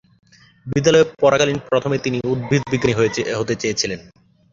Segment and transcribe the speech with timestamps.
[0.65, 2.93] বিদ্যালয়ে পড়াকালীন প্রথমে তিনি উদ্ভিদবিজ্ঞানী
[3.39, 3.99] হতে চেয়েছিলেন।